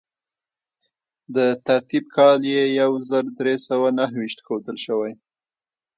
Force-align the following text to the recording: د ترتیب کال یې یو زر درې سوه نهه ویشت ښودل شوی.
د 1.35 1.37
ترتیب 1.67 2.05
کال 2.15 2.39
یې 2.53 2.63
یو 2.81 2.91
زر 3.09 3.23
درې 3.39 3.55
سوه 3.67 3.87
نهه 3.97 4.13
ویشت 4.19 4.39
ښودل 4.45 4.77
شوی. 4.85 5.11